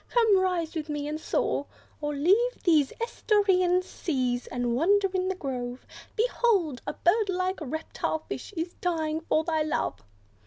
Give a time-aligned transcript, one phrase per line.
[0.09, 1.67] Come, rise with me, and soar,
[2.01, 5.85] Or leave these estuarian seas, and wander in the grove;
[6.15, 6.81] Behold!
[6.87, 10.03] a bird like reptile fish is dying for thy love!"